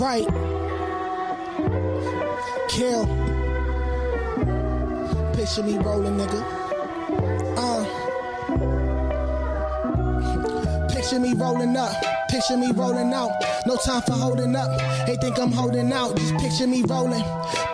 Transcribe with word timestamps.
Right. 0.00 0.26
Kill. 2.68 3.06
Picture 5.34 5.62
me 5.62 5.78
rolling, 5.78 6.16
nigga. 6.16 6.40
Uh. 7.56 7.84
Picture 10.88 11.20
me 11.20 11.34
rolling 11.34 11.76
up. 11.76 12.13
Picture 12.34 12.56
me 12.56 12.72
rolling 12.72 13.14
out. 13.14 13.30
No 13.64 13.76
time 13.76 14.02
for 14.02 14.14
holding 14.14 14.56
up. 14.56 14.76
They 15.06 15.14
think 15.14 15.38
I'm 15.38 15.52
holding 15.52 15.92
out. 15.92 16.16
Just 16.16 16.36
picture 16.38 16.66
me 16.66 16.82
rolling. 16.88 17.22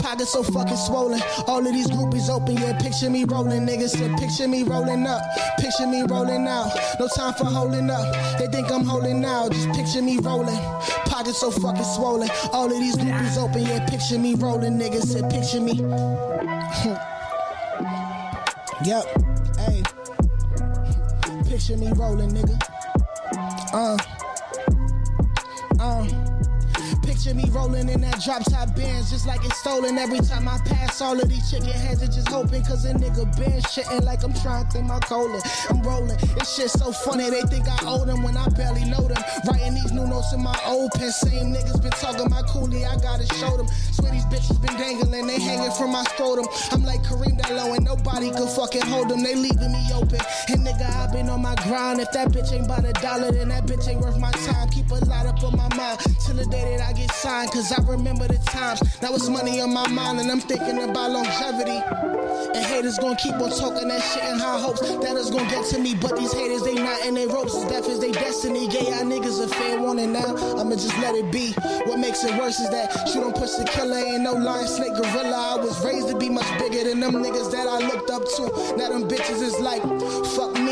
Pockets 0.00 0.34
so 0.34 0.42
fucking 0.42 0.76
swollen. 0.76 1.18
All 1.46 1.66
of 1.66 1.72
these 1.72 1.86
groupies 1.86 2.28
open. 2.28 2.58
Yeah, 2.58 2.78
picture 2.78 3.08
me 3.08 3.24
rolling. 3.24 3.66
Niggas 3.66 3.96
said, 3.96 4.18
picture 4.18 4.46
me 4.46 4.62
rolling 4.62 5.06
up. 5.06 5.22
Picture 5.58 5.86
me 5.86 6.02
rolling 6.02 6.46
out. 6.46 6.78
No 7.00 7.08
time 7.08 7.32
for 7.32 7.46
holding 7.46 7.88
up. 7.88 8.14
They 8.38 8.48
think 8.48 8.70
I'm 8.70 8.84
holding 8.84 9.24
out. 9.24 9.50
Just 9.50 9.72
picture 9.72 10.02
me 10.02 10.18
rolling. 10.18 10.60
Pockets 11.06 11.40
so 11.40 11.50
fucking 11.50 11.82
swollen. 11.82 12.28
All 12.52 12.66
of 12.66 12.78
these 12.78 12.96
groupies 12.96 13.38
open. 13.38 13.62
Yeah, 13.62 13.88
picture 13.88 14.18
me 14.18 14.34
rolling. 14.34 14.78
Niggas 14.78 15.06
said, 15.06 15.30
picture 15.30 15.62
me. 15.62 15.72
yep. 18.84 19.06
Hey. 19.56 19.82
Picture 21.48 21.78
me 21.78 21.90
rolling, 21.92 22.32
nigga. 22.32 22.60
Uh. 23.72 23.96
Uh. 23.96 24.19
Me 27.26 27.44
rolling 27.50 27.90
in 27.90 28.00
that 28.00 28.18
drop 28.24 28.42
top 28.44 28.74
Benz 28.74 29.10
just 29.10 29.26
like 29.26 29.44
it's 29.44 29.58
stolen. 29.58 29.98
Every 29.98 30.20
time 30.20 30.48
I 30.48 30.58
pass, 30.64 31.02
all 31.02 31.20
of 31.20 31.28
these 31.28 31.50
chicken 31.50 31.68
heads 31.68 32.02
are 32.02 32.06
just 32.06 32.28
hoping. 32.28 32.64
Cause 32.64 32.86
a 32.86 32.94
nigga 32.94 33.28
been 33.36 33.60
shitting 33.68 34.04
like 34.04 34.24
I'm 34.24 34.32
trying 34.32 34.66
to 34.68 34.82
my 34.82 34.98
colon. 35.00 35.40
I'm 35.68 35.82
rolling. 35.82 36.16
This 36.38 36.56
shit 36.56 36.70
so 36.70 36.90
funny, 36.90 37.28
they 37.28 37.42
think 37.42 37.68
I 37.68 37.76
owe 37.82 38.06
them 38.06 38.22
when 38.22 38.38
I 38.38 38.48
barely 38.48 38.86
know 38.86 39.06
them. 39.06 39.22
Writing 39.46 39.74
these 39.74 39.92
new 39.92 40.06
notes 40.06 40.32
in 40.32 40.42
my 40.42 40.58
old 40.64 40.92
pen. 40.92 41.12
Same 41.12 41.52
niggas 41.52 41.82
been 41.82 41.92
talking 41.92 42.30
my 42.30 42.40
coolie, 42.48 42.88
I 42.88 42.96
gotta 42.96 43.26
show 43.34 43.54
them. 43.54 43.68
Swear 43.92 44.12
these 44.12 44.24
bitches 44.26 44.60
been 44.60 44.76
dangling, 44.78 45.26
they 45.26 45.38
hanging 45.38 45.72
from 45.72 45.92
my 45.92 46.02
scrotum. 46.04 46.46
I'm 46.72 46.82
like 46.84 47.02
Kareem 47.02 47.36
low 47.50 47.74
and 47.74 47.84
nobody 47.84 48.30
could 48.30 48.48
fucking 48.48 48.82
hold 48.82 49.08
them. 49.08 49.22
They 49.22 49.34
leaving 49.34 49.72
me 49.72 49.84
open. 49.94 50.20
And 50.48 50.66
nigga, 50.66 50.88
i 50.88 51.12
been 51.12 51.28
on 51.28 51.42
my 51.42 51.54
grind. 51.66 52.00
If 52.00 52.12
that 52.12 52.28
bitch 52.28 52.52
ain't 52.52 52.66
about 52.66 52.84
a 52.84 52.92
dollar, 52.94 53.32
then 53.32 53.48
that 53.48 53.66
bitch 53.66 53.88
ain't 53.88 54.00
worth 54.00 54.18
my 54.18 54.30
time. 54.32 54.68
Keep 54.70 54.90
a 54.90 55.04
the 56.40 56.46
day 56.50 56.76
that 56.76 56.80
I 56.80 56.92
get 56.92 57.12
signed. 57.12 57.50
Cause 57.52 57.70
I 57.72 57.80
remember 57.84 58.26
the 58.26 58.38
times. 58.38 58.80
Now 59.02 59.14
it's 59.14 59.28
money 59.28 59.60
on 59.60 59.72
my 59.72 59.86
mind 59.88 60.20
and 60.20 60.30
I'm 60.30 60.40
thinking 60.40 60.78
about 60.82 61.10
longevity. 61.10 61.80
And 62.56 62.64
haters 62.64 62.98
gonna 62.98 63.16
keep 63.16 63.34
on 63.34 63.50
talking 63.50 63.88
that 63.88 64.00
shit 64.00 64.24
and 64.24 64.40
high 64.40 64.58
hopes 64.58 64.80
that 64.80 65.16
is 65.16 65.30
gonna 65.30 65.48
get 65.50 65.66
to 65.70 65.78
me. 65.78 65.94
But 65.94 66.16
these 66.16 66.32
haters, 66.32 66.62
they 66.62 66.74
not 66.74 67.04
in 67.04 67.14
their 67.14 67.28
ropes. 67.28 67.52
Death 67.68 67.88
is 67.88 68.00
their 68.00 68.12
destiny. 68.12 68.68
Gay 68.68 68.88
y'all 68.88 69.04
niggas 69.04 69.44
a 69.44 69.48
fair 69.48 69.80
warning 69.80 70.12
now. 70.12 70.34
I'ma 70.56 70.76
just 70.76 70.96
let 70.98 71.14
it 71.14 71.30
be. 71.30 71.52
What 71.84 71.98
makes 71.98 72.24
it 72.24 72.34
worse 72.38 72.58
is 72.58 72.70
that 72.70 72.88
you 73.14 73.20
don't 73.20 73.36
push 73.36 73.52
the 73.52 73.64
killer. 73.64 73.98
Ain't 73.98 74.22
no 74.22 74.32
lion, 74.32 74.66
snake, 74.66 74.94
gorilla. 74.94 75.56
I 75.60 75.62
was 75.62 75.84
raised 75.84 76.08
to 76.08 76.16
be 76.16 76.30
much 76.30 76.48
bigger 76.58 76.84
than 76.88 77.00
them 77.00 77.14
niggas 77.14 77.50
that 77.52 77.68
I 77.68 77.78
looked 77.86 78.10
up 78.10 78.24
to. 78.36 78.42
Now 78.76 78.88
them 78.88 79.08
bitches 79.08 79.42
is 79.42 79.58
like, 79.60 79.82
fuck 80.36 80.54
me. 80.54 80.69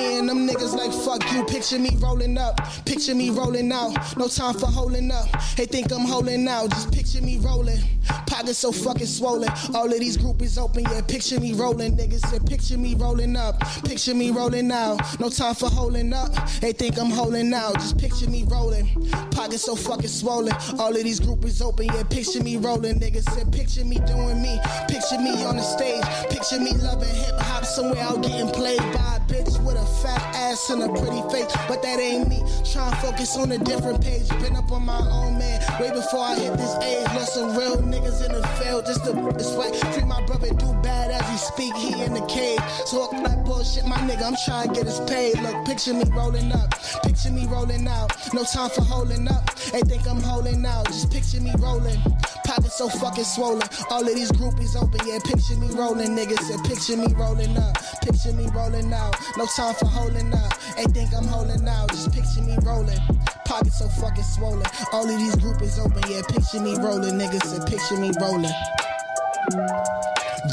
Niggas 0.49 0.75
like, 0.75 0.93
fuck 1.05 1.31
you. 1.35 1.45
Picture 1.45 1.79
me 1.79 1.91
rolling 1.99 2.39
up. 2.39 2.57
Picture 2.87 3.15
me 3.15 3.29
rolling 3.29 3.71
out. 3.71 4.17
No 4.17 4.29
time 4.29 4.55
for 4.55 4.65
holding 4.65 5.11
up. 5.11 5.27
They 5.59 5.67
think 5.67 5.93
I'm 5.93 6.07
holding 6.07 6.49
out. 6.49 6.71
Just 6.71 6.91
picture 6.91 7.21
me 7.21 7.37
rolling. 7.37 7.79
Pockets 8.27 8.57
so 8.57 8.73
fucking 8.73 9.07
swollen. 9.07 9.51
All 9.75 9.93
of 9.93 9.99
these 9.99 10.17
groupies 10.17 10.57
open. 10.57 10.85
Yeah, 10.85 11.03
picture 11.03 11.39
me 11.39 11.53
rolling. 11.53 11.99
Niggas 11.99 12.27
said, 12.31 12.47
picture 12.47 12.79
me 12.79 12.95
rolling 12.95 13.37
up. 13.37 13.61
Picture 13.85 14.15
me 14.15 14.31
rolling 14.31 14.73
out. 14.73 15.21
No 15.21 15.29
time 15.29 15.55
for 15.55 15.69
holding 15.69 16.15
up. 16.15 16.31
They 16.61 16.73
think 16.73 16.99
I'm 16.99 17.11
holding 17.11 17.53
out. 17.53 17.75
Just 17.75 17.99
picture 17.99 18.31
me 18.31 18.45
rolling. 18.45 18.87
Pockets 19.33 19.67
so 19.67 19.77
fucking 19.77 20.09
swollen. 20.09 20.55
All 20.79 20.97
of 20.97 21.03
these 21.03 21.21
groupies 21.21 21.61
open. 21.61 21.89
Yeah, 21.89 22.05
picture 22.05 22.43
me 22.43 22.57
rolling. 22.57 23.01
Niggas 23.01 23.29
said, 23.35 23.53
picture 23.53 23.85
me 23.85 23.97
doing 24.07 24.41
me. 24.41 24.59
Picture 24.89 25.21
me 25.21 25.45
on 25.45 25.57
the 25.57 25.63
stage. 25.63 26.03
Picture 26.31 26.59
me 26.59 26.73
loving 26.73 27.15
hip 27.15 27.39
hop 27.39 27.67
somewhere 27.67 28.03
out 28.03 28.23
getting 28.23 28.49
played 28.49 28.79
by 28.79 29.19
a 29.19 29.21
bitch 29.31 29.63
with 29.63 29.77
a 29.77 29.87
fat 30.01 30.23
ass 30.35 30.38
and 30.71 30.83
a 30.83 30.89
pretty 30.89 31.23
face. 31.31 31.53
But 31.67 31.83
that 31.83 31.99
ain't 31.99 32.29
me. 32.29 32.43
Trying 32.65 32.93
to 32.93 32.97
focus 32.99 33.37
on 33.37 33.53
a 33.53 33.59
different 33.59 34.03
page. 34.03 34.29
Been 34.41 34.57
up 34.57 34.71
on 34.71 34.85
my 34.85 34.99
own 34.99 35.39
man. 35.39 35.61
Way 35.81 35.91
before 35.93 36.21
I 36.21 36.35
hit 36.37 36.57
this 36.57 36.75
age. 36.77 37.07
Lost 37.15 37.35
some 37.35 37.57
real 37.57 37.77
niggas 37.79 38.25
in 38.25 38.33
the 38.33 38.47
field 38.59 38.87
just 38.87 39.05
to 39.05 39.13
way. 39.59 39.73
Free 39.93 40.05
my 40.05 40.23
brother, 40.27 40.49
do 40.55 40.73
bad 40.83 41.11
as 41.11 41.29
he 41.29 41.37
speak. 41.37 41.75
He 41.75 42.03
in 42.03 42.15
the 42.15 42.25
cave. 42.27 42.59
Talk 42.91 43.11
that 43.11 43.45
bullshit, 43.45 43.87
my 43.87 43.97
nigga. 43.97 44.23
I'm 44.23 44.37
trying 44.45 44.69
to 44.69 44.75
get 44.75 44.87
his 44.87 45.01
pay. 45.01 45.33
Look, 45.43 45.67
picture 45.67 45.95
me 45.95 46.05
rolling 46.11 46.53
up. 46.53 46.71
Picture 47.03 47.31
me 47.31 47.47
rolling 47.47 47.87
out. 47.89 48.13
No 48.33 48.45
time 48.45 48.71
for 48.71 48.83
holding 48.83 49.29
up. 49.29 49.55
They 49.73 49.81
think 49.81 50.07
I'm 50.09 50.21
holding 50.21 50.65
out. 50.65 50.87
Just 50.87 51.11
picture 51.11 51.41
me 51.41 51.53
rolling. 51.59 51.99
Pockets 52.49 52.79
so 52.79 52.89
fucking 52.89 53.25
swollen. 53.25 53.69
All 53.91 54.01
of 54.01 54.15
these 54.15 54.33
groupies 54.33 54.75
open. 54.75 55.07
Yeah, 55.07 55.19
picture 55.23 55.55
me 55.57 55.69
rolling. 55.77 56.17
Niggas 56.17 56.41
said, 56.49 56.65
picture 56.65 56.97
me 56.97 57.13
rolling 57.13 57.55
up. 57.59 57.77
Picture 58.01 58.33
me 58.33 58.49
rolling 58.55 58.91
out. 58.91 59.15
No 59.37 59.45
time 59.55 59.75
for 59.75 59.85
holding 59.85 60.33
up. 60.33 60.55
They 60.75 60.85
think 60.85 61.13
I'm 61.15 61.27
holding 61.27 61.69
out. 61.69 61.91
Just 61.91 62.11
picture 62.11 62.41
me 62.41 62.57
rolling. 62.63 62.99
Pockets 63.45 63.79
so 63.81 63.89
fucking 64.01 64.25
swollen. 64.25 64.65
All 64.95 65.05
of 65.05 65.19
these 65.19 65.37
groupies 65.37 65.79
open. 65.79 66.01
Yeah, 66.11 66.23
picture 66.27 66.61
me 66.61 66.75
rolling. 66.79 67.19
Niggas 67.21 67.45
said, 67.45 67.67
picture 67.67 67.99
me 67.99 68.13
rolling. 68.19 68.51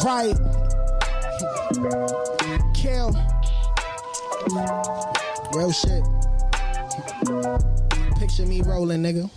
Right. 0.03 0.35
Kill. 2.73 3.15
Real 5.53 5.71
shit. 5.71 6.03
Picture 8.19 8.45
me 8.45 8.63
rolling, 8.63 9.01
nigga. 9.01 9.29